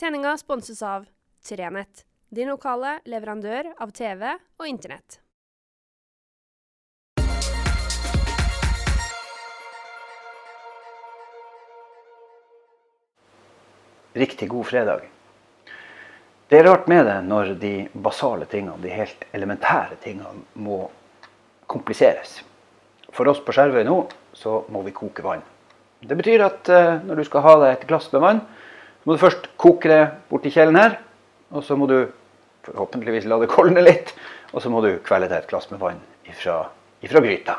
Sendinga 0.00 0.36
sponses 0.36 0.82
av 0.82 1.04
Trenett, 1.48 2.00
din 2.28 2.48
lokale 2.50 2.96
leverandør 3.06 3.68
av 3.78 3.92
TV 3.94 4.24
og 4.58 4.66
Internett. 4.66 5.20
Riktig 14.18 14.48
god 14.50 14.66
fredag. 14.66 15.06
Det 16.50 16.58
er 16.58 16.66
rart 16.66 16.90
med 16.90 17.06
det 17.06 17.20
når 17.28 17.54
de 17.62 17.72
basale 17.94 18.50
tingene, 18.50 18.82
de 18.82 18.90
helt 18.90 19.22
elementære 19.30 20.00
tingene, 20.02 20.42
må 20.58 20.88
kompliseres. 21.70 22.40
For 23.14 23.30
oss 23.30 23.38
på 23.46 23.54
Skjervøy 23.54 23.86
nå, 23.86 24.02
så 24.34 24.64
må 24.74 24.82
vi 24.82 24.98
koke 24.98 25.22
vann. 25.22 25.46
Det 26.02 26.18
betyr 26.18 26.48
at 26.50 26.66
eh, 26.66 26.98
når 27.06 27.22
du 27.22 27.28
skal 27.30 27.46
ha 27.46 27.58
deg 27.62 27.78
et 27.78 27.90
glass 27.94 28.10
med 28.10 28.26
vann, 28.26 28.46
så 29.04 29.10
må 29.10 29.18
du 29.18 29.20
først 29.20 29.50
koke 29.60 29.90
det 29.90 30.04
borti 30.30 30.48
kjelen 30.48 30.78
her. 30.80 30.94
Og 31.52 31.60
så 31.66 31.76
må 31.76 31.84
du 31.90 31.98
forhåpentligvis 32.64 33.26
la 33.28 33.36
det 33.42 33.50
kolne 33.52 33.82
litt. 33.84 34.14
Og 34.56 34.62
så 34.64 34.70
må 34.72 34.80
du 34.80 34.94
kvele 35.04 35.28
deg 35.28 35.42
et 35.42 35.50
glass 35.50 35.68
med 35.68 35.82
vann 35.82 36.00
ifra, 36.24 36.62
ifra 37.04 37.20
gryta. 37.20 37.58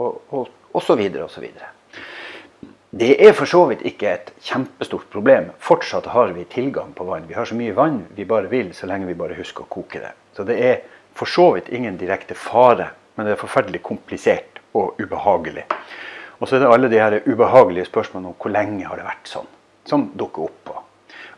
Og, 0.00 0.22
og, 0.32 0.48
og 0.72 0.86
så 0.86 0.96
videre 0.96 1.26
og 1.26 1.34
så 1.34 1.44
videre. 1.44 1.68
Det 2.96 3.10
er 3.20 3.36
for 3.36 3.44
så 3.44 3.66
vidt 3.68 3.84
ikke 3.86 4.08
et 4.08 4.32
kjempestort 4.40 5.04
problem. 5.12 5.52
Fortsatt 5.60 6.08
har 6.14 6.32
vi 6.32 6.46
tilgang 6.48 6.96
på 6.96 7.04
vann. 7.04 7.28
Vi 7.28 7.36
har 7.36 7.44
så 7.44 7.60
mye 7.60 7.76
vann 7.76 8.00
vi 8.16 8.24
bare 8.24 8.48
vil, 8.48 8.72
så 8.72 8.88
lenge 8.88 9.10
vi 9.10 9.18
bare 9.20 9.36
husker 9.36 9.68
å 9.68 9.70
koke 9.70 10.00
det. 10.00 10.14
Så 10.32 10.48
det 10.48 10.56
er 10.64 10.80
for 11.12 11.28
så 11.28 11.50
vidt 11.58 11.68
ingen 11.68 12.00
direkte 12.00 12.34
fare, 12.34 12.88
men 13.14 13.28
det 13.28 13.36
er 13.36 13.44
forferdelig 13.44 13.84
komplisert 13.84 14.64
og 14.72 14.96
ubehagelig. 14.96 15.68
Og 16.40 16.48
så 16.48 16.56
er 16.56 16.64
det 16.64 16.72
alle 16.72 16.88
de 16.88 17.04
her 17.04 17.20
ubehagelige 17.28 17.90
spørsmålene 17.92 18.32
om 18.32 18.40
hvor 18.40 18.56
lenge 18.56 18.88
har 18.88 18.96
det 18.96 19.04
vært 19.04 19.28
sånn, 19.28 19.50
som 19.88 20.10
dukker 20.14 20.48
opp. 20.48 20.64
på. 20.64 20.76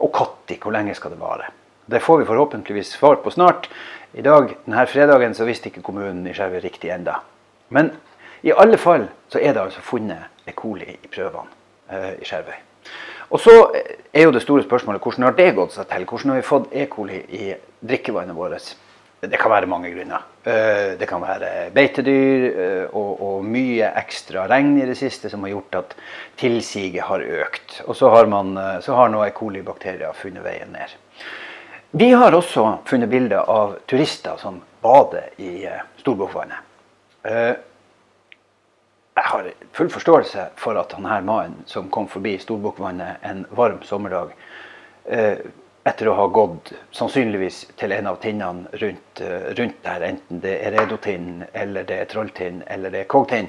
Og 0.02 0.12
når, 0.12 0.58
hvor 0.62 0.72
lenge 0.72 0.94
skal 0.94 1.14
det 1.14 1.20
vare? 1.20 1.50
Det 1.86 2.00
får 2.02 2.18
vi 2.18 2.24
forhåpentligvis 2.24 2.94
svar 2.96 3.16
på 3.22 3.30
snart. 3.30 3.68
I 4.12 4.22
dag, 4.22 4.56
denne 4.66 4.86
fredagen 4.86 5.34
så 5.34 5.44
visste 5.44 5.70
ikke 5.70 5.82
kommunen 5.82 6.26
i 6.26 6.34
Skjervøy 6.34 6.60
riktig 6.62 6.90
enda. 6.90 7.20
Men 7.68 7.90
i 8.42 8.52
alle 8.52 8.78
fall 8.78 9.08
så 9.28 9.38
er 9.38 9.54
det 9.54 9.62
altså 9.62 9.80
funnet 9.80 10.46
E. 10.46 10.52
coli 10.52 10.96
i 10.98 11.10
prøvene 11.10 11.48
eh, 11.90 12.14
i 12.20 12.26
Skjervøy. 12.26 12.58
Og 13.32 13.40
så 13.40 13.54
er 14.12 14.26
jo 14.26 14.32
det 14.34 14.42
store 14.42 14.64
spørsmålet 14.66 15.02
hvordan 15.02 15.24
har 15.28 15.36
det 15.38 15.54
gått 15.56 15.76
seg 15.76 15.88
til? 15.88 16.04
Hvordan 16.04 16.30
har 16.34 16.40
vi 16.40 16.48
fått 16.48 16.72
E. 16.74 16.86
coli 16.90 17.20
i 17.30 17.52
drikkevannet 17.80 18.36
vårt? 18.36 18.74
Det 19.22 19.38
kan 19.38 19.52
være 19.52 19.68
mange 19.70 19.92
grunner. 19.94 20.24
Eh, 20.42 20.98
det 20.98 21.06
kan 21.06 21.22
være 21.22 21.68
beitedyr 21.70 22.46
eh, 22.50 22.86
og, 22.90 23.20
og, 23.22 23.44
mye 23.46 23.92
ekstra 24.00 24.48
regn 24.50 24.72
i 24.80 24.86
det 24.88 24.96
siste 24.98 25.30
som 25.30 25.44
har 25.46 25.52
gjort 25.52 25.76
at 25.78 25.94
tilsiget 26.40 27.06
har 27.06 27.22
økt. 27.22 27.76
Og 27.86 27.94
så 27.94 28.10
har, 28.10 28.26
man, 28.26 28.50
eh, 28.58 28.80
så 28.82 28.96
har 28.98 29.12
nå 29.12 29.22
E. 29.22 29.30
coli-bakterier 29.30 30.10
funnet 30.18 30.42
veien 30.42 30.74
ned. 30.74 30.96
Vi 31.94 32.10
har 32.10 32.34
også 32.34 32.66
funnet 32.88 33.12
bilder 33.14 33.46
av 33.46 33.78
turister 33.86 34.42
som 34.42 34.58
bader 34.82 35.30
i 35.38 35.68
Storbukkvannet. 36.00 36.58
Jeg 37.22 39.26
har 39.28 39.50
full 39.76 39.90
forståelse 39.92 40.48
for 40.58 40.74
at 40.80 40.96
her 40.98 41.22
mannen 41.22 41.60
som 41.70 41.92
kom 41.94 42.08
forbi 42.10 42.40
Storbukkvannet 42.42 43.22
en 43.28 43.44
varm 43.54 43.84
sommerdag, 43.86 44.32
etter 45.84 46.08
å 46.08 46.14
ha 46.14 46.26
gått 46.30 46.72
sannsynligvis 46.94 47.64
til 47.78 47.92
en 47.92 48.06
av 48.12 48.20
tinnene 48.22 48.70
rundt, 48.82 49.20
eh, 49.20 49.48
rundt 49.58 49.80
der, 49.82 50.04
enten 50.12 50.42
det 50.42 50.54
er 50.66 50.76
Redotinn, 50.76 51.44
eller 51.52 51.86
det 51.88 51.98
er 52.00 52.10
Trolltinn, 52.10 52.62
eller 52.66 52.90
det 52.90 53.00
er 53.00 53.10
Kogtinn. 53.10 53.48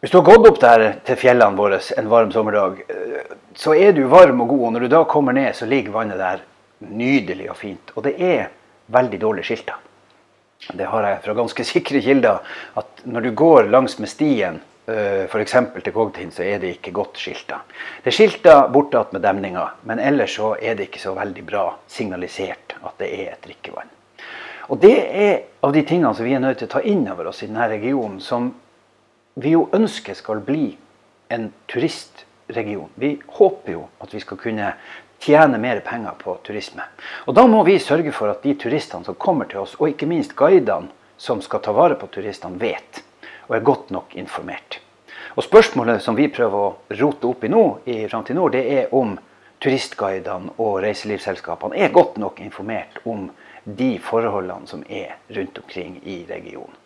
Hvis 0.00 0.12
du 0.12 0.20
har 0.20 0.24
gått 0.24 0.46
opp 0.48 0.60
der 0.62 0.84
til 1.04 1.18
fjellene 1.20 1.58
våre 1.58 1.80
en 1.98 2.08
varm 2.08 2.30
sommerdag, 2.32 2.78
eh, 2.88 3.34
så 3.54 3.74
er 3.74 3.92
du 3.92 4.06
varm 4.08 4.40
og 4.40 4.48
god. 4.48 4.66
Og 4.66 4.72
når 4.72 4.80
du 4.80 4.88
da 4.88 5.04
kommer 5.04 5.32
ned, 5.32 5.52
så 5.54 5.66
ligger 5.66 5.92
vannet 5.92 6.18
der 6.18 6.40
nydelig 6.80 7.50
og 7.50 7.56
fint. 7.56 7.92
Og 7.96 8.06
det 8.06 8.14
er 8.16 8.48
veldig 8.86 9.20
dårlig 9.20 9.44
skilta. 9.44 9.76
Det 10.72 10.86
har 10.86 11.04
jeg 11.04 11.22
fra 11.24 11.34
ganske 11.34 11.64
sikre 11.64 12.00
kilder. 12.00 12.40
At 12.76 13.04
når 13.04 13.20
du 13.20 13.30
går 13.36 13.68
langs 13.68 13.98
med 13.98 14.08
stien 14.08 14.60
F.eks. 14.86 15.54
til 15.84 15.92
Kogtind 15.94 16.32
så 16.34 16.42
er 16.42 16.58
det 16.58 16.74
ikke 16.76 16.92
godt 16.96 17.18
skilta. 17.20 17.60
Det 18.02 18.10
er 18.10 18.16
skilta 18.16 18.54
bortatt 18.72 19.12
med 19.12 19.22
demninger, 19.22 19.76
men 19.86 20.00
ellers 20.02 20.34
så 20.38 20.54
er 20.56 20.74
det 20.74 20.88
ikke 20.88 21.02
så 21.02 21.14
veldig 21.14 21.44
bra 21.46 21.64
signalisert 21.86 22.74
at 22.80 22.96
det 22.98 23.10
er 23.14 23.34
et 23.34 23.44
drikkevann. 23.44 23.92
Og 24.70 24.78
Det 24.78 24.96
er 24.96 25.42
av 25.66 25.72
de 25.74 25.82
tingene 25.82 26.14
som 26.14 26.24
vi 26.24 26.34
er 26.34 26.42
nødt 26.42 26.60
til 26.62 26.68
å 26.68 26.74
ta 26.76 26.82
inn 26.86 27.02
over 27.10 27.26
oss 27.30 27.42
i 27.42 27.48
denne 27.48 27.66
regionen, 27.68 28.20
som 28.22 28.52
vi 29.34 29.54
jo 29.56 29.68
ønsker 29.74 30.14
skal 30.14 30.42
bli 30.46 30.76
en 31.28 31.50
turistregion. 31.70 32.90
Vi 32.94 33.16
håper 33.38 33.72
jo 33.72 33.88
at 34.00 34.14
vi 34.14 34.22
skal 34.22 34.38
kunne 34.38 34.72
tjene 35.20 35.58
mer 35.58 35.82
penger 35.84 36.14
på 36.18 36.36
turisme. 36.46 36.86
Og 37.26 37.34
Da 37.34 37.46
må 37.46 37.64
vi 37.66 37.78
sørge 37.78 38.12
for 38.12 38.30
at 38.30 38.42
de 38.42 38.54
turistene 38.54 39.04
som 39.04 39.14
kommer 39.14 39.50
til 39.50 39.60
oss, 39.60 39.76
og 39.78 39.90
ikke 39.90 40.08
minst 40.08 40.36
guidene 40.36 40.88
som 41.18 41.42
skal 41.42 41.60
ta 41.60 41.72
vare 41.72 41.98
på 41.98 42.06
turistene, 42.06 42.58
vet 42.58 43.02
og 43.50 43.56
er 43.56 43.66
godt 43.66 43.90
nok 43.90 44.14
informert. 44.14 44.78
Og 45.34 45.44
Spørsmålet 45.44 46.02
som 46.02 46.16
vi 46.16 46.30
prøver 46.30 46.56
å 46.56 46.96
rote 47.00 47.26
opp 47.26 47.44
i 47.44 47.50
nå, 47.50 47.64
i 47.90 48.06
Framtid 48.10 48.38
Nord, 48.38 48.54
det 48.54 48.62
er 48.70 48.94
om 48.94 49.16
turistguidene 49.60 50.54
og 50.62 50.80
reiselivsselskapene 50.84 51.76
er 51.76 51.92
godt 51.92 52.16
nok 52.22 52.40
informert 52.40 53.02
om 53.04 53.26
de 53.64 53.90
forholdene 54.02 54.70
som 54.70 54.84
er 54.88 55.18
rundt 55.36 55.58
omkring 55.60 55.98
i 56.08 56.22
regionen. 56.30 56.78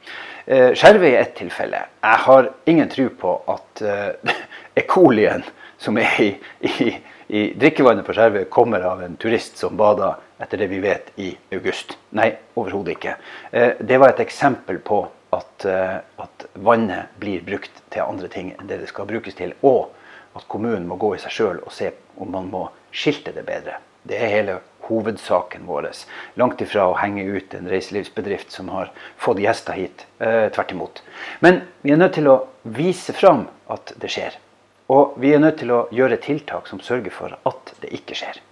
Eh, 0.46 0.72
Skjervøy 0.74 1.12
er 1.12 1.20
ett 1.20 1.36
tilfelle. 1.38 1.84
Jeg 2.02 2.22
har 2.26 2.50
ingen 2.66 2.90
tro 2.90 3.06
på 3.20 3.36
at 3.54 3.84
E. 4.74 4.82
colien 4.88 5.44
som 5.78 5.98
er 6.00 6.16
i, 6.20 6.30
i, 6.66 6.94
i 7.28 7.42
drikkevannet 7.60 8.06
på 8.06 8.16
Skjervøy, 8.16 8.46
kommer 8.50 8.84
av 8.88 9.04
en 9.04 9.16
turist 9.20 9.60
som 9.60 9.76
bada 9.76 10.16
etter 10.42 10.60
det 10.60 10.68
vi 10.72 10.80
vet 10.82 11.12
i 11.22 11.30
august. 11.54 11.96
Nei, 12.18 12.32
overhodet 12.58 12.96
ikke. 12.96 13.14
Uh, 13.52 13.72
det 13.80 14.00
var 14.02 14.14
et 14.14 14.24
eksempel 14.24 14.80
på 14.84 15.04
at, 15.34 15.64
eh, 15.64 15.96
at, 16.22 16.33
vannet 16.54 17.14
blir 17.20 17.42
brukt 17.46 17.82
til 17.90 18.04
andre 18.04 18.28
ting 18.32 18.52
enn 18.54 18.68
det 18.70 18.80
det 18.82 18.90
skal 18.90 19.08
brukes 19.10 19.36
til. 19.38 19.54
Og 19.62 19.90
at 20.34 20.46
kommunen 20.50 20.86
må 20.90 20.98
gå 20.98 21.14
i 21.14 21.22
seg 21.22 21.34
sjøl 21.34 21.58
og 21.62 21.72
se 21.74 21.92
om 22.18 22.30
man 22.34 22.50
må 22.50 22.68
skilte 22.94 23.34
det 23.34 23.46
bedre. 23.46 23.78
Det 24.04 24.18
er 24.20 24.32
hele 24.32 24.60
hovedsaken 24.84 25.64
vår. 25.66 25.88
Langt 26.40 26.60
ifra 26.60 26.88
å 26.90 26.96
henge 27.00 27.24
ut 27.24 27.54
en 27.56 27.68
reiselivsbedrift 27.70 28.52
som 28.52 28.68
har 28.74 28.90
fått 29.16 29.40
gjester 29.40 29.78
hit. 29.78 30.06
Eh, 30.18 30.48
tvert 30.52 30.74
imot. 30.74 31.02
Men 31.40 31.62
vi 31.82 31.94
er 31.94 32.00
nødt 32.00 32.18
til 32.18 32.28
å 32.28 32.40
vise 32.62 33.14
fram 33.16 33.46
at 33.72 33.94
det 34.00 34.12
skjer. 34.12 34.36
Og 34.92 35.14
vi 35.20 35.32
er 35.32 35.40
nødt 35.40 35.62
til 35.62 35.72
å 35.72 35.86
gjøre 35.94 36.20
tiltak 36.20 36.68
som 36.68 36.82
sørger 36.84 37.14
for 37.14 37.38
at 37.48 37.72
det 37.80 37.94
ikke 37.96 38.18
skjer. 38.18 38.42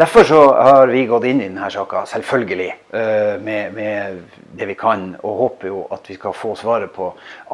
Derfor 0.00 0.24
så 0.24 0.54
har 0.54 0.86
vi 0.86 1.02
gått 1.06 1.24
inn 1.28 1.42
i 1.42 1.48
denne 1.50 1.66
saka, 1.68 2.06
selvfølgelig, 2.08 2.68
eh, 2.96 3.34
med, 3.44 3.74
med, 3.76 4.20
det 4.56 4.68
vi 4.70 4.74
kan. 4.74 5.02
Og 5.20 5.34
håper 5.42 5.68
jo 5.68 5.82
at 5.92 6.06
vi 6.08 6.14
skal 6.16 6.32
få 6.32 6.54
svaret 6.56 6.88
på 6.94 7.10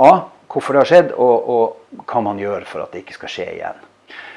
A. 0.07 0.11
Hvorfor 0.47 0.77
det 0.77 0.85
har 0.85 0.91
skjedd, 0.93 1.09
og, 1.19 1.49
og 1.51 2.05
hva 2.07 2.21
man 2.23 2.39
gjør 2.39 2.63
for 2.71 2.85
at 2.85 2.95
det 2.95 3.01
ikke 3.03 3.17
skal 3.17 3.33
skje 3.33 3.47
igjen. 3.57 3.81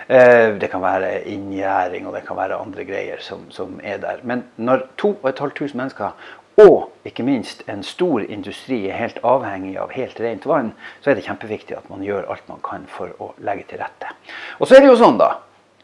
Eh, 0.08 0.56
det 0.58 0.72
kan 0.72 0.82
være 0.82 1.12
inngjerding 1.30 2.08
og 2.10 2.16
det 2.18 2.24
kan 2.26 2.40
være 2.40 2.58
andre 2.58 2.86
greier 2.88 3.22
som, 3.22 3.44
som 3.54 3.76
er 3.86 4.02
der. 4.02 4.24
Men 4.26 4.42
når 4.58 4.88
2500 4.98 5.78
mennesker 5.78 6.18
og 6.66 6.90
ikke 7.06 7.28
minst 7.28 7.62
en 7.70 7.86
stor 7.86 8.26
industri 8.26 8.80
er 8.90 8.98
helt 8.98 9.22
avhengig 9.22 9.76
av 9.78 9.94
helt 9.94 10.18
rent 10.20 10.50
vann, 10.50 10.74
så 11.06 11.12
er 11.12 11.20
det 11.20 11.28
kjempeviktig 11.30 11.78
at 11.78 11.94
man 11.94 12.02
gjør 12.02 12.26
alt 12.34 12.50
man 12.50 12.66
kan 12.66 12.90
for 12.90 13.14
å 13.22 13.30
legge 13.46 13.70
til 13.70 13.84
rette. 13.86 14.10
Og 14.58 14.66
så 14.66 14.80
er 14.80 14.84
det 14.88 14.90
jo 14.90 14.98
sånn 14.98 15.22
da, 15.22 15.30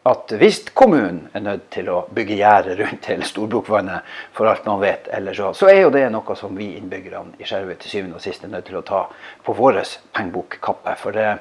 at 0.05 0.33
hvis 0.37 0.59
kommunen 0.77 1.23
er 1.33 1.41
nødt 1.41 1.63
til 1.73 1.87
å 1.89 2.03
bygge 2.13 2.37
gjerde 2.37 2.75
rundt 2.77 3.07
hele 3.09 3.25
storbrokvannet, 3.25 4.05
for 4.37 4.45
alt 4.45 4.67
man 4.69 4.81
vet, 4.83 5.07
eller 5.17 5.33
så, 5.33 5.49
så 5.57 5.69
er 5.71 5.79
jo 5.81 5.93
det 5.95 6.03
noe 6.13 6.35
som 6.37 6.53
vi 6.57 6.75
innbyggerne 6.77 7.39
i 7.41 7.47
Skjervøy 7.47 7.73
til 7.81 7.89
syvende 7.89 8.19
og 8.19 8.21
sist 8.21 8.43
er 8.45 8.51
nødt 8.53 8.67
til 8.69 8.77
å 8.77 8.83
ta 8.85 9.01
på 9.45 9.55
vår 9.57 9.79
pengebokkappe. 10.13 10.93
For 11.01 11.17
det, 11.17 11.31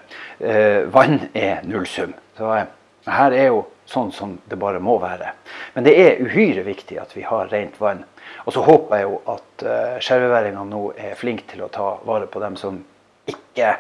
eh, 0.41 0.81
vann 0.95 1.27
er 1.37 1.61
nullsum. 1.69 2.15
Så 2.39 2.53
eh, 2.57 2.71
her 3.13 3.37
er 3.37 3.51
jo 3.51 3.67
sånn 3.85 4.09
som 4.17 4.39
det 4.49 4.57
bare 4.57 4.81
må 4.81 4.97
være. 5.03 5.35
Men 5.75 5.85
det 5.85 5.93
er 6.01 6.23
uhyre 6.25 6.65
viktig 6.65 6.97
at 7.03 7.13
vi 7.17 7.27
har 7.29 7.51
rent 7.53 7.77
vann. 7.83 8.01
Og 8.47 8.57
så 8.57 8.63
håper 8.65 8.97
jeg 8.97 9.11
jo 9.11 9.19
at 9.35 9.67
eh, 9.67 9.99
skjervøyværingene 10.07 10.65
nå 10.71 10.87
er 10.97 11.21
flinke 11.21 11.45
til 11.53 11.67
å 11.67 11.69
ta 11.73 11.91
vare 12.09 12.31
på 12.33 12.41
dem 12.41 12.57
som 12.57 12.81
ikke 13.29 13.75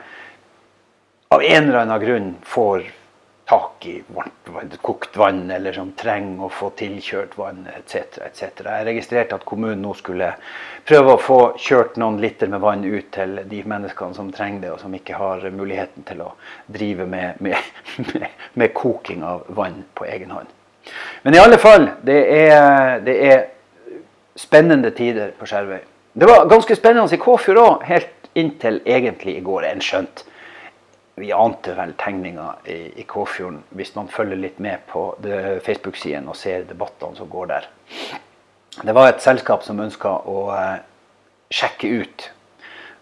av 1.33 1.41
en 1.41 1.63
eller 1.63 1.81
annen 1.81 2.05
grunn 2.05 2.31
får 2.45 2.85
tak 3.45 3.87
i 3.87 4.03
varmt, 4.07 4.83
kokt 4.83 5.17
vann, 5.17 5.51
eller 5.51 5.73
som 5.73 5.93
trenger 5.93 6.47
å 6.47 6.49
få 6.49 6.71
tilkjørt 6.79 7.37
vann 7.37 7.67
etc. 7.77 8.19
etc. 8.25 8.43
Jeg 8.65 8.87
registrerte 8.89 9.37
at 9.37 9.45
kommunen 9.45 9.83
nå 9.85 9.93
skulle 9.99 10.31
prøve 10.89 11.13
å 11.15 11.21
få 11.21 11.39
kjørt 11.61 11.99
noen 12.01 12.17
liter 12.23 12.49
med 12.49 12.63
vann 12.65 12.85
ut 12.85 13.11
til 13.13 13.37
de 13.51 13.61
menneskene 13.69 14.17
som 14.17 14.33
trenger 14.33 14.65
det, 14.65 14.73
og 14.73 14.81
som 14.81 14.97
ikke 14.97 15.21
har 15.21 15.45
muligheten 15.53 16.09
til 16.09 16.25
å 16.25 16.33
drive 16.73 17.07
med, 17.07 17.41
med, 17.45 17.61
med, 18.15 18.29
med 18.55 18.75
koking 18.77 19.25
av 19.29 19.45
vann 19.49 19.83
på 19.95 20.09
egen 20.09 20.33
hånd. 20.33 20.49
Men 21.23 21.37
i 21.37 21.41
alle 21.41 21.61
fall, 21.61 21.91
det 22.05 22.21
er, 22.39 23.01
det 23.05 23.17
er 23.29 23.45
spennende 24.37 24.91
tider 24.97 25.33
på 25.37 25.49
Skjervøy. 25.49 25.83
Det 26.15 26.29
var 26.29 26.49
ganske 26.49 26.77
spennende 26.77 27.13
i 27.13 27.21
Kåfjord 27.21 27.61
òg, 27.61 27.89
helt 27.89 28.31
inntil 28.39 28.81
egentlig 28.85 29.39
i 29.39 29.45
går. 29.45 29.69
En 29.69 29.83
skjønt 29.85 30.25
vi 31.21 31.33
ante 31.33 31.75
vel 31.79 31.95
tegninga 32.01 32.49
i, 32.67 32.79
i 33.01 33.05
Kåfjorden 33.09 33.63
hvis 33.79 33.95
man 33.95 34.11
følger 34.11 34.41
litt 34.41 34.59
med 34.63 34.83
på 34.91 35.07
Facebook-siden 35.63 36.27
og 36.29 36.39
ser 36.39 36.67
debattene 36.69 37.17
som 37.19 37.31
går 37.31 37.53
der. 37.53 37.69
Det 38.83 38.95
var 38.95 39.09
et 39.09 39.23
selskap 39.23 39.63
som 39.63 39.79
ønska 39.81 40.11
å 40.27 40.39
eh, 40.57 40.81
sjekke 41.55 41.91
ut 42.01 42.31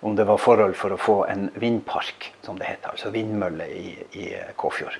om 0.02 0.16
det 0.18 0.26
var 0.26 0.40
forhold 0.42 0.74
for 0.76 0.92
å 0.92 0.98
få 0.98 1.14
en 1.30 1.46
vindpark, 1.62 2.32
som 2.42 2.56
det 2.58 2.66
heter. 2.66 2.90
Altså 2.90 3.12
vindmølle 3.14 3.68
i, 3.70 3.92
i 4.18 4.24
Kåfjord. 4.58 4.96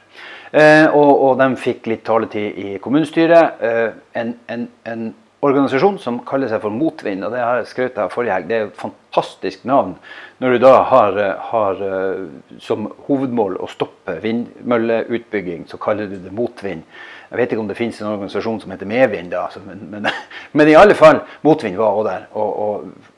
Eh, 0.52 0.86
og, 0.86 1.10
og, 1.10 1.32
de 1.40 1.48
fikk 1.58 1.88
litt 1.90 2.04
taletid 2.06 2.60
i 2.62 2.76
kommunestyret. 2.82 3.64
Eh, 3.66 3.88
en, 4.20 4.30
en, 4.54 4.68
en, 4.86 5.02
organisasjon 5.42 5.96
som 5.98 6.20
kaller 6.26 6.50
seg 6.50 6.60
for 6.62 6.74
Motvind, 6.74 7.24
og 7.26 7.32
det 7.34 7.40
har 7.42 7.58
jeg 7.58 7.70
skrøt 7.72 7.96
av 7.98 8.12
forrige 8.14 8.36
helg. 8.36 8.46
Det 8.46 8.58
er 8.58 8.68
et 8.68 8.78
fantastisk 8.78 9.64
navn 9.66 9.96
når 10.42 10.54
du 10.54 10.58
da 10.62 10.74
har, 10.86 11.18
har 11.48 11.82
uh, 11.82 12.28
som 12.62 12.86
hovedmål 13.08 13.58
å 13.62 13.70
stoppe 13.70 14.20
vindmølleutbygging, 14.22 15.66
så 15.70 15.80
kaller 15.82 16.10
du 16.10 16.16
det 16.22 16.34
motvind. 16.34 16.86
Jeg 17.32 17.40
vet 17.40 17.54
ikke 17.54 17.64
om 17.64 17.70
det 17.70 17.78
finnes 17.78 17.98
en 18.02 18.12
organisasjon 18.12 18.60
som 18.62 18.74
heter 18.74 18.90
Medvind, 18.90 19.32
da, 19.32 19.46
altså, 19.48 19.62
men, 19.66 19.82
men, 19.90 20.06
men, 20.58 20.70
i 20.70 20.78
alle 20.78 20.94
fall, 20.98 21.24
motvind 21.46 21.78
var 21.80 21.98
også 21.98 22.08
der. 22.10 22.28
Og, 22.38 22.62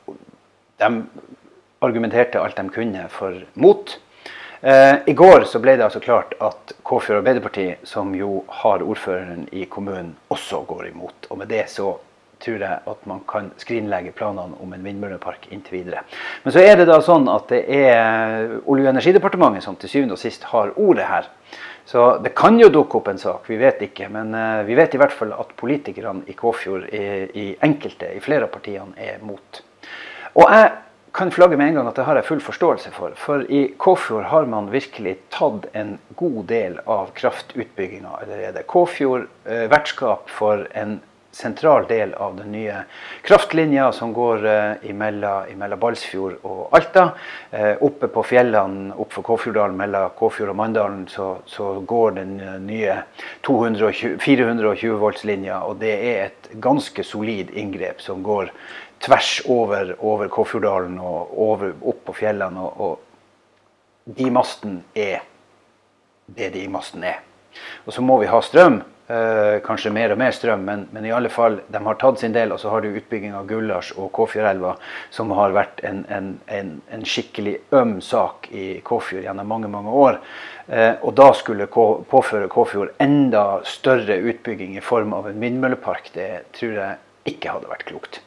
og 0.08 0.16
de 0.80 0.90
argumenterte 1.84 2.40
alt 2.40 2.56
de 2.56 2.64
kunne 2.72 3.04
for 3.12 3.36
mot. 3.60 3.96
Eh, 4.64 4.96
I 5.06 5.12
går 5.12 5.44
så 5.50 5.60
ble 5.60 5.76
det 5.76 5.84
altså 5.84 6.00
klart 6.00 6.32
at 6.40 6.72
Kåfjord 6.80 7.20
Arbeiderparti, 7.20 7.66
som 7.84 8.14
jo 8.16 8.38
har 8.62 8.80
ordføreren 8.80 9.44
i 9.52 9.66
kommunen, 9.68 10.14
også 10.32 10.62
går 10.68 10.86
imot. 10.94 11.28
Og 11.28 11.42
med 11.42 11.52
det 11.52 11.66
så 11.68 11.90
tror 12.44 12.62
jeg 12.62 12.80
at 12.92 13.06
man 13.10 13.22
kan 13.28 13.50
skrinlegge 13.60 14.14
planene 14.16 14.58
om 14.62 14.74
en 14.76 14.84
vindmøllepark 14.84 15.48
inntil 15.54 15.80
videre. 15.80 16.04
Men 16.44 16.54
så 16.54 16.62
er 16.62 16.78
det 16.78 16.88
da 16.90 17.00
sånn 17.04 17.28
at 17.32 17.48
det 17.52 17.64
er 17.64 18.58
Olje- 18.64 18.86
og 18.86 18.92
energidepartementet 18.92 19.64
som 19.64 19.78
til 19.80 19.92
syvende 19.92 20.18
og 20.18 20.22
sist 20.22 20.46
har 20.52 20.74
ordet 20.76 21.08
her. 21.08 21.30
Så 21.84 22.06
det 22.24 22.32
kan 22.36 22.56
jo 22.60 22.70
dukke 22.72 22.96
opp 23.00 23.10
en 23.12 23.20
sak, 23.20 23.48
vi 23.50 23.58
vet 23.60 23.82
ikke. 23.84 24.08
Men 24.12 24.32
uh, 24.36 24.62
vi 24.64 24.76
vet 24.78 24.94
i 24.96 25.00
hvert 25.00 25.12
fall 25.12 25.34
at 25.36 25.52
politikerne 25.58 26.24
i 26.30 26.36
Kåfjord, 26.38 26.88
i 26.88 27.50
enkelte, 27.64 28.14
i 28.16 28.22
flere 28.24 28.48
av 28.48 28.54
partiene, 28.54 28.96
er 28.96 29.20
mot. 29.24 29.60
Og 30.34 30.48
jeg 30.48 30.70
kan 31.14 31.30
flagge 31.30 31.56
med 31.56 31.68
en 31.68 31.76
gang 31.78 31.88
at 31.88 31.98
det 31.98 32.06
har 32.08 32.18
jeg 32.18 32.26
full 32.26 32.40
forståelse 32.42 32.90
for. 32.96 33.12
For 33.20 33.44
i 33.46 33.66
Kåfjord 33.78 34.26
har 34.32 34.48
man 34.50 34.72
virkelig 34.72 35.18
tatt 35.34 35.68
en 35.78 35.98
god 36.18 36.40
del 36.50 36.80
av 36.90 37.12
kraftutbygginga 37.14 38.16
allerede. 38.22 38.64
Kåfjord 38.66 39.28
eh, 39.46 39.68
vertskap 39.70 40.32
for 40.32 40.66
en 40.74 40.98
sentral 41.34 41.86
del 41.86 42.14
av 42.14 42.36
den 42.36 42.52
nye 42.52 42.84
kraftlinja 43.22 43.92
som 43.92 44.12
går 44.14 44.46
eh, 44.46 44.90
imellom 44.90 45.80
Balsfjord 45.80 46.44
og 46.46 46.76
Alta. 46.76 47.08
Eh, 47.50 47.74
oppe 47.82 48.08
på 48.12 48.22
fjellene 48.28 48.94
oppfor 49.02 49.26
Kåfjorddalen 49.26 49.76
mellom 49.78 50.14
Kåfjord 50.18 50.52
og 50.54 50.58
Mandalen 50.60 51.02
så, 51.10 51.28
så 51.50 51.72
går 51.80 52.16
den 52.20 52.38
eh, 52.40 52.56
nye 52.62 52.96
220, 53.46 54.16
420 54.22 54.96
volts-linja. 55.02 55.60
Og 55.66 55.82
det 55.82 55.94
er 55.98 56.22
et 56.28 56.50
ganske 56.62 57.04
solid 57.06 57.50
inngrep 57.50 58.02
som 58.04 58.22
går 58.22 58.52
tvers 59.04 59.40
over, 59.50 59.94
over 59.98 60.30
Kåfjorddalen 60.32 60.98
og 61.02 61.36
over, 61.50 61.74
opp 61.82 62.06
på 62.08 62.18
fjellene. 62.22 62.62
Og, 62.62 62.80
og 64.06 64.16
de 64.16 64.30
masten 64.30 64.82
er 64.94 65.24
det 66.26 66.54
de 66.54 66.68
masten 66.70 67.04
er. 67.04 67.22
Og 67.84 67.94
så 67.94 68.02
må 68.02 68.18
vi 68.22 68.30
ha 68.30 68.40
strøm. 68.42 68.82
Eh, 69.06 69.58
kanskje 69.60 69.90
mer 69.92 70.14
og 70.14 70.16
mer 70.16 70.32
strøm, 70.32 70.62
men, 70.64 70.86
men, 70.94 71.04
i 71.04 71.10
alle 71.12 71.28
fall, 71.28 71.58
de 71.68 71.80
har 71.84 71.98
tatt 72.00 72.22
sin 72.22 72.32
del. 72.32 72.54
Og 72.54 72.60
så 72.62 72.70
har 72.72 72.80
du 72.80 72.94
utbygging 72.96 73.34
av 73.36 73.44
Gullars 73.50 73.90
og 74.00 74.08
Kåfjordelva, 74.16 74.78
som 75.12 75.34
har 75.36 75.52
vært 75.52 75.84
en, 75.84 76.00
en, 76.08 76.30
en, 76.48 76.70
en, 76.88 77.04
skikkelig 77.04 77.58
øm 77.76 77.98
sak 78.00 78.48
i 78.56 78.80
Kåfjord 78.86 79.26
gjennom 79.26 79.52
mange 79.52 79.68
mange 79.68 79.92
år. 79.92 80.20
Eh, 80.72 80.94
og 81.04 81.12
da 81.20 81.28
skulle 81.36 81.68
påføre 81.68 82.48
Kåfjord 82.48 82.96
enda 83.04 83.60
større 83.68 84.16
utbygging 84.24 84.78
i 84.78 84.84
form 84.84 85.12
av 85.12 85.28
en 85.28 85.40
vindmøllepark, 85.42 86.08
det 86.16 86.30
tror 86.56 86.78
jeg 86.80 87.34
ikke 87.36 87.58
hadde 87.58 87.74
vært 87.76 87.90
klokt. 87.92 88.23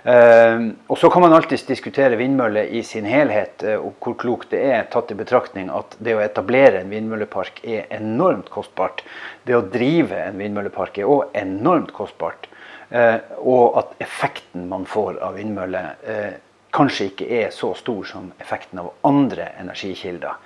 Uh, 0.00 0.72
og 0.88 0.98
Så 0.98 1.10
kan 1.12 1.20
man 1.20 1.34
alltids 1.36 1.66
diskutere 1.68 2.16
vindmøller 2.16 2.70
i 2.72 2.80
sin 2.86 3.04
helhet, 3.04 3.60
uh, 3.66 3.76
og 3.84 4.00
hvor 4.00 4.16
klokt 4.20 4.54
det 4.54 4.62
er, 4.72 4.86
tatt 4.88 5.10
i 5.12 5.16
betraktning 5.18 5.68
at 5.68 5.96
det 6.00 6.14
å 6.16 6.22
etablere 6.24 6.80
en 6.80 6.92
vindmøllepark 6.92 7.60
er 7.68 7.90
enormt 7.92 8.48
kostbart. 8.52 9.04
Det 9.44 9.58
å 9.58 9.66
drive 9.66 10.22
en 10.24 10.40
vindmøllepark 10.40 11.02
er 11.02 11.10
òg 11.10 11.36
enormt 11.36 11.92
kostbart. 11.96 12.48
Uh, 12.90 13.20
og 13.44 13.76
at 13.82 13.92
effekten 14.02 14.70
man 14.70 14.88
får 14.88 15.20
av 15.22 15.36
vindmøller 15.38 16.38
kanskje 16.70 17.08
ikke 17.10 17.26
er 17.34 17.48
så 17.50 17.72
stor 17.74 18.04
som 18.06 18.28
effekten 18.38 18.78
av 18.78 18.92
andre 19.06 19.48
energikilder. 19.58 20.36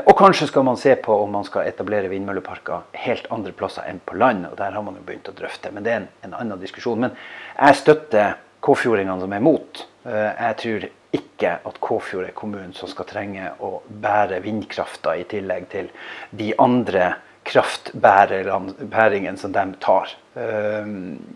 Og 0.00 0.10
kanskje 0.18 0.48
skal 0.50 0.64
man 0.66 0.78
se 0.78 0.96
på 0.98 1.14
om 1.14 1.30
man 1.30 1.46
skal 1.46 1.68
etablere 1.70 2.10
vindmølleparker 2.10 2.88
helt 3.04 3.30
andre 3.30 3.54
plasser 3.54 3.86
enn 3.86 4.00
på 4.02 4.18
land. 4.18 4.48
og 4.50 4.56
Der 4.58 4.74
har 4.74 4.82
man 4.82 4.98
jo 4.98 5.04
begynt 5.06 5.30
å 5.30 5.36
drøfte, 5.38 5.70
men 5.70 5.86
det 5.86 5.92
er 5.92 6.00
en, 6.00 6.08
en 6.26 6.34
annen 6.40 6.58
diskusjon. 6.58 7.06
Men 7.06 7.14
jeg 7.54 7.78
støtter 7.84 8.34
kåfjordingene 8.60 9.20
som 9.20 9.32
er 9.32 9.44
mot. 9.44 9.86
Eh, 10.04 10.32
jeg 10.36 10.56
tror 10.62 10.88
ikke 11.16 11.56
at 11.66 11.80
Kåfjord 11.82 12.28
er 12.28 12.36
kommunen 12.36 12.74
som 12.76 12.88
skal 12.90 13.08
trenge 13.08 13.50
å 13.64 13.80
bære 13.88 14.40
vindkrafta 14.44 15.16
i 15.18 15.24
tillegg 15.30 15.66
til 15.72 15.90
de 16.36 16.52
andre 16.60 17.14
kraftbæringene 17.50 19.38
som 19.40 19.52
de 19.52 19.64
tar. 19.82 20.12
Eh, 20.36 20.86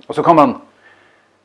og 0.06 0.14
så 0.14 0.22
kan 0.26 0.36
man 0.38 0.54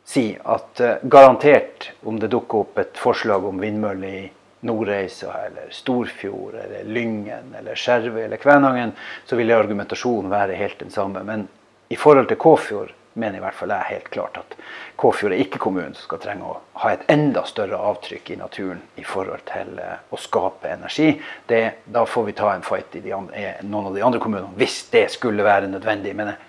si 0.09 0.33
at 0.43 0.79
eh, 0.83 1.01
garantert, 1.03 1.91
om 2.03 2.19
det 2.19 2.31
dukker 2.33 2.65
opp 2.65 2.77
et 2.81 2.97
forslag 2.99 3.45
om 3.45 3.59
vindmøller 3.61 4.19
i 4.19 4.27
Nordreisa 4.67 5.31
eller 5.45 5.69
Storfjord 5.71 6.57
eller 6.59 6.83
Lyngen 6.83 7.55
eller 7.55 7.79
Skjervøy 7.79 8.25
eller 8.25 8.41
Kvænangen, 8.41 8.91
så 9.25 9.39
vil 9.39 9.55
argumentasjonen 9.55 10.31
være 10.31 10.57
helt 10.59 10.79
den 10.83 10.91
samme. 10.91 11.23
Men 11.23 11.47
i 11.89 11.95
forhold 11.95 12.27
til 12.27 12.41
Kåfjord 12.41 12.91
mener 13.19 13.39
i 13.39 13.43
hvert 13.43 13.57
fall 13.57 13.73
jeg 13.73 13.89
helt 13.89 14.09
klart 14.13 14.37
at 14.39 14.55
Kåfjord 14.99 15.35
er 15.35 15.43
ikke 15.43 15.61
kommunen 15.61 15.95
som 15.95 16.07
skal 16.07 16.21
trenge 16.23 16.47
å 16.47 16.57
ha 16.81 16.91
et 16.93 17.05
enda 17.11 17.43
større 17.47 17.79
avtrykk 17.91 18.33
i 18.33 18.39
naturen 18.39 18.81
i 18.99 19.05
forhold 19.07 19.45
til 19.49 19.79
eh, 19.79 20.01
å 20.11 20.19
skape 20.19 20.71
energi. 20.71 21.13
Det, 21.47 21.61
da 21.87 22.05
får 22.07 22.29
vi 22.29 22.35
ta 22.39 22.53
en 22.53 22.65
fight 22.65 22.97
i 22.99 23.13
andre, 23.15 23.53
noen 23.63 23.91
av 23.91 23.97
de 23.97 24.05
andre 24.05 24.21
kommunene 24.23 24.59
hvis 24.59 24.81
det 24.93 25.05
skulle 25.15 25.45
være 25.47 25.71
nødvendig. 25.71 26.15
Men 26.17 26.33
jeg, 26.33 26.39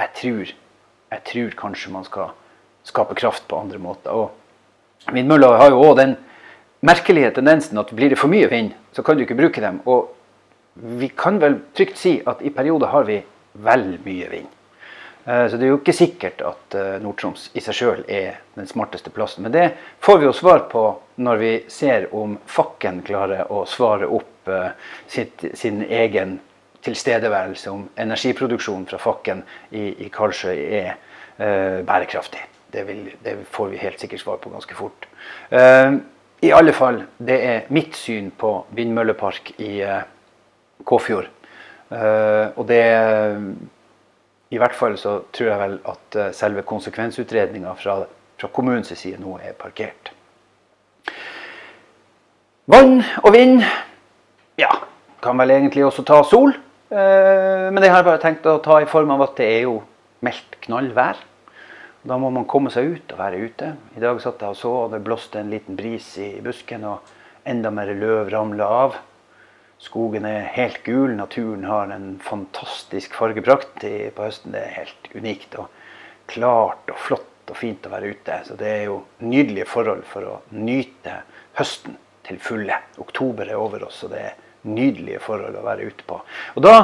jeg, 0.00 0.12
tror, 0.20 0.56
jeg 1.16 1.24
tror 1.32 1.60
kanskje 1.66 1.94
man 1.96 2.08
skal 2.08 2.34
skape 2.86 3.16
kraft 3.18 3.48
på 3.50 3.60
andre 3.60 3.80
måter. 3.82 4.16
Og 4.16 5.12
Vindmøller 5.12 5.60
har 5.60 5.70
jo 5.70 5.84
òg 5.86 5.96
den 6.00 6.16
merkelige 6.86 7.32
tendensen 7.38 7.78
at 7.78 7.92
blir 7.94 8.10
det 8.12 8.18
for 8.20 8.32
mye 8.32 8.48
vind, 8.50 8.72
så 8.92 9.02
kan 9.02 9.16
du 9.16 9.24
ikke 9.26 9.38
bruke 9.38 9.62
dem. 9.62 9.80
Og 9.86 10.12
vi 10.76 11.08
kan 11.08 11.40
vel 11.40 11.60
trygt 11.76 11.98
si 12.00 12.18
at 12.26 12.42
i 12.44 12.52
perioder 12.52 12.92
har 12.92 13.06
vi 13.08 13.20
vel 13.64 13.88
mye 14.04 14.28
vind. 14.30 14.52
Eh, 15.26 15.48
så 15.50 15.56
det 15.56 15.66
er 15.66 15.72
jo 15.72 15.80
ikke 15.80 15.96
sikkert 15.96 16.42
at 16.46 16.76
eh, 16.78 16.96
Nord-Troms 17.02 17.48
i 17.58 17.62
seg 17.64 17.74
sjøl 17.74 18.02
er 18.06 18.38
den 18.54 18.68
smarteste 18.70 19.10
plassen. 19.14 19.42
Men 19.46 19.54
det 19.54 19.66
får 20.04 20.20
vi 20.22 20.28
jo 20.28 20.34
svar 20.36 20.66
på 20.70 20.84
når 21.22 21.40
vi 21.42 21.52
ser 21.72 22.08
om 22.14 22.36
Fakken 22.46 23.02
klarer 23.06 23.50
å 23.50 23.64
svare 23.66 24.06
opp 24.06 24.50
eh, 24.52 24.68
sitt, 25.10 25.48
sin 25.58 25.82
egen 25.82 26.38
tilstedeværelse, 26.86 27.72
om 27.72 27.88
energiproduksjonen 27.98 28.86
fra 28.86 29.00
Fakken 29.02 29.42
i, 29.74 29.88
i 30.06 30.10
Karlsøy 30.12 30.54
er 30.54 30.92
uh, 31.40 31.80
bærekraftig. 31.82 32.44
Det, 32.70 32.84
vil, 32.86 33.00
det, 33.24 33.32
får 33.50 33.72
vi 33.72 33.80
helt 33.80 33.98
sikkert 33.98 34.22
svar 34.22 34.38
på 34.38 34.52
ganske 34.52 34.76
fort. 34.78 35.08
Uh, 35.50 35.96
I 36.46 36.52
alle 36.54 36.70
fall, 36.76 37.00
det 37.18 37.40
er 37.42 37.66
mitt 37.74 37.98
syn 37.98 38.28
på 38.38 38.52
vindmøllepark 38.78 39.56
i 39.56 39.72
uh, 39.82 40.04
Kåfjord. 40.86 41.32
og 41.90 42.62
det 42.68 42.84
i 44.50 44.60
hvert 44.62 44.76
fall 44.78 44.94
så 45.00 45.18
tror 45.34 45.50
jeg 45.50 45.62
vel 45.62 45.78
at 45.90 46.18
eh, 46.18 46.34
selve 46.36 46.62
konsekvensutredninga 46.66 47.72
fra, 47.78 47.98
fra 48.38 48.50
kommunens 48.54 48.92
side 48.94 49.18
nå 49.22 49.38
er 49.42 49.56
parkert. 49.58 50.12
Vann 52.70 53.00
og 53.22 53.32
vind 53.34 53.60
ja, 54.58 54.70
kan 55.22 55.38
vel 55.38 55.54
egentlig 55.54 55.84
også 55.86 56.04
ta 56.06 56.20
sol. 56.26 56.54
Eh, 56.90 57.66
men 57.72 57.82
det 57.82 57.90
har 57.90 58.00
jeg 58.00 58.08
bare 58.10 58.22
tenkt 58.22 58.46
å 58.46 58.60
ta 58.62 58.78
i 58.82 58.90
form 58.90 59.10
av 59.16 59.26
at 59.26 59.34
det 59.40 59.48
er 59.56 59.64
jo 59.66 59.80
meldt 60.26 60.60
knallvær. 60.66 61.18
Da 62.06 62.18
må 62.22 62.30
man 62.30 62.46
komme 62.46 62.70
seg 62.70 62.92
ut 62.94 63.14
og 63.14 63.18
være 63.18 63.42
ute. 63.42 63.72
I 63.98 64.02
dag 64.02 64.20
satt 64.22 64.42
jeg 64.42 64.54
og 64.54 64.58
så, 64.60 64.72
og 64.84 64.92
det 64.94 65.02
blåste 65.02 65.40
en 65.42 65.50
liten 65.50 65.78
bris 65.78 66.12
i 66.22 66.36
busken, 66.42 66.86
og 66.86 67.46
enda 67.46 67.72
mer 67.74 67.90
løv 67.98 68.30
ramla 68.30 68.68
av. 68.84 68.98
Skogen 69.82 70.24
er 70.24 70.48
helt 70.54 70.80
gul. 70.86 71.12
Naturen 71.18 71.64
har 71.68 71.90
en 71.92 72.16
fantastisk 72.24 73.14
fargeprakt 73.14 73.82
på 73.82 74.24
høsten. 74.24 74.54
Det 74.56 74.62
er 74.62 74.78
helt 74.80 75.10
unikt 75.14 75.56
og 75.60 75.68
klart 76.30 76.90
og 76.92 77.00
flott 77.00 77.52
og 77.52 77.58
fint 77.58 77.86
å 77.86 77.92
være 77.92 78.14
ute. 78.16 78.40
Så 78.48 78.56
det 78.58 78.70
er 78.72 78.84
jo 78.88 79.02
nydelige 79.22 79.68
forhold 79.70 80.04
for 80.08 80.26
å 80.26 80.38
nyte 80.56 81.20
høsten 81.58 81.98
til 82.26 82.40
fulle. 82.42 82.78
Oktober 83.02 83.48
er 83.48 83.60
over 83.60 83.86
oss, 83.86 84.02
og 84.06 84.14
det 84.14 84.22
er 84.30 84.38
nydelige 84.66 85.20
forhold 85.22 85.58
å 85.58 85.66
være 85.66 85.90
ute 85.90 86.06
på. 86.08 86.18
Og 86.56 86.64
da 86.64 86.76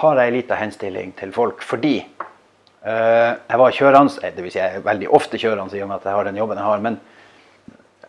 har 0.00 0.18
jeg 0.20 0.30
ei 0.30 0.34
lita 0.36 0.58
henstilling 0.60 1.14
til 1.18 1.32
folk, 1.34 1.64
fordi 1.66 1.96
uh, 2.02 3.38
jeg 3.38 3.62
var 3.62 3.78
kjørende, 3.78 4.34
dvs. 4.36 4.52
Si 4.52 4.60
jeg 4.60 4.80
er 4.80 4.84
veldig 4.84 5.08
ofte 5.16 5.40
kjørende 5.40 5.78
i 5.78 5.82
og 5.84 5.90
med 5.90 6.00
at 6.00 6.10
jeg 6.10 6.18
har 6.18 6.28
den 6.28 6.42
jobben 6.42 6.60
jeg 6.60 6.68
har. 6.68 6.84
men 6.84 7.00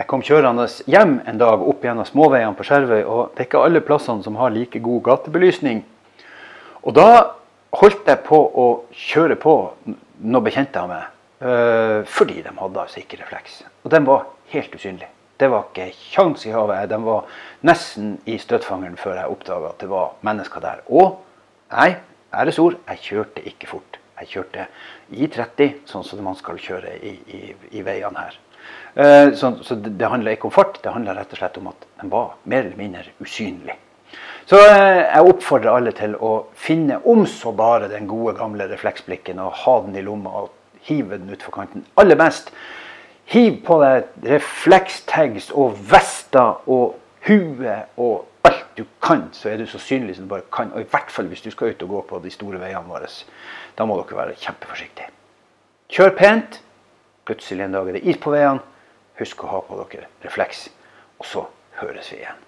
Jeg 0.01 0.07
kom 0.09 0.23
kjørende 0.25 0.63
hjem 0.89 1.19
en 1.29 1.37
dag 1.37 1.61
opp 1.61 1.83
gjennom 1.85 2.07
småveiene 2.07 2.55
på 2.57 2.65
Skjervøy, 2.65 3.03
og 3.05 3.35
det 3.35 3.43
er 3.43 3.47
ikke 3.51 3.59
alle 3.61 3.83
plassene 3.85 4.25
som 4.25 4.39
har 4.39 4.49
like 4.49 4.79
god 4.81 5.03
gatebelysning. 5.05 5.83
Og 6.81 6.95
da 6.97 7.05
holdt 7.77 8.09
jeg 8.09 8.23
på 8.25 8.39
å 8.41 8.65
kjøre 8.97 9.37
på 9.37 9.53
noen 9.85 10.47
bekjente 10.47 10.81
av 10.81 10.89
meg, 10.89 11.05
øh, 11.45 12.01
fordi 12.09 12.41
de 12.41 12.55
hadde 12.63 12.81
altså 12.87 13.03
ikke 13.03 13.21
refleks. 13.21 13.61
Og 13.85 13.93
den 13.93 14.09
var 14.09 14.25
helt 14.55 14.73
usynlig. 14.73 15.11
Det 15.37 15.53
var 15.53 15.69
ikke 15.69 15.91
kjangs 16.15 16.49
i 16.49 16.57
havet. 16.57 16.89
De 16.89 17.01
var 17.05 17.29
nesten 17.69 18.15
i 18.25 18.41
støtfangeren 18.41 18.97
før 18.97 19.21
jeg 19.21 19.37
oppdaga 19.37 19.69
at 19.69 19.85
det 19.85 19.93
var 19.93 20.15
mennesker 20.25 20.65
der. 20.65 20.81
Og 20.89 21.19
nei, 21.77 21.91
æresord, 22.33 22.81
jeg 22.89 23.05
kjørte 23.05 23.45
ikke 23.53 23.69
fort. 23.69 24.01
Jeg 24.17 24.33
kjørte 24.33 24.71
i 25.13 25.29
30, 25.29 25.83
sånn 25.85 26.09
som 26.09 26.25
man 26.25 26.41
skal 26.41 26.57
kjøre 26.57 26.97
i, 27.05 27.19
i, 27.37 27.43
i 27.77 27.85
veiene 27.85 28.25
her. 28.25 28.47
Eh, 28.95 29.33
så, 29.33 29.53
så 29.63 29.75
det, 29.75 30.07
handler 30.07 30.35
ikke 30.35 30.49
om 30.49 30.55
fart, 30.55 30.81
det 30.83 30.91
handler 30.91 31.15
rett 31.15 31.31
og 31.31 31.39
slett 31.39 31.57
om 31.61 31.71
at 31.71 31.87
den 32.01 32.11
var 32.11 32.35
mer 32.43 32.65
eller 32.65 32.79
mindre 32.79 33.05
usynlig. 33.23 33.77
Så 34.49 34.59
eh, 34.59 35.05
jeg 35.05 35.29
oppfordrer 35.31 35.71
alle 35.71 35.93
til 35.95 36.17
å 36.19 36.33
finne 36.59 36.99
om 37.07 37.23
så 37.29 37.53
bare 37.55 37.91
den 37.91 38.09
gode, 38.09 38.35
gamle 38.39 38.67
refleksblikken 38.71 39.39
og 39.39 39.55
ha 39.63 39.77
den 39.85 39.95
i 39.99 40.05
lomma 40.05 40.43
og 40.43 40.51
hive 40.87 41.17
den 41.17 41.31
utfor 41.31 41.55
kanten. 41.55 41.85
Aller 42.01 42.19
best 42.19 42.51
hiv 43.31 43.61
på 43.63 43.77
deg 43.79 44.27
reflekstags 44.27 45.51
og 45.55 45.77
vester 45.91 46.59
og 46.67 46.97
hue 47.27 47.77
og 48.01 48.25
alt 48.47 48.65
du 48.75 48.83
kan, 49.03 49.27
så 49.31 49.51
er 49.51 49.61
du 49.61 49.69
så 49.69 49.79
synlig 49.79 50.17
som 50.17 50.25
du 50.25 50.33
bare 50.33 50.47
kan. 50.51 50.73
Og 50.75 50.83
i 50.83 50.89
hvert 50.89 51.13
fall 51.13 51.29
hvis 51.31 51.45
du 51.45 51.51
skal 51.53 51.71
ut 51.71 51.85
og 51.85 51.95
gå 51.95 52.01
på 52.09 52.19
de 52.25 52.33
store 52.33 52.59
veiene 52.59 52.83
våre. 52.89 53.07
Da 53.77 53.87
må 53.87 53.95
dere 54.01 54.17
være 54.17 54.35
kjempeforsiktige. 54.41 55.07
Kjør 55.91 56.13
pent. 56.17 56.59
Plutselig 57.25 57.65
en 57.65 57.75
dag 57.75 57.89
er 57.89 57.99
det 57.99 58.05
is 58.07 58.19
på 58.21 58.33
veiene. 58.33 58.63
Husk 59.19 59.43
å 59.45 59.51
ha 59.51 59.59
på 59.65 59.77
dere 59.83 60.07
refleks. 60.23 60.69
Og 61.21 61.27
så 61.29 61.45
høres 61.81 62.09
vi 62.13 62.23
igjen. 62.23 62.47